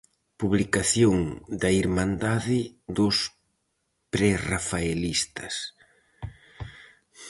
Publicación 0.41 1.17
da 1.61 1.69
Irmandade 1.81 2.59
dos 2.97 3.17
Prerrafaelistas. 4.13 5.55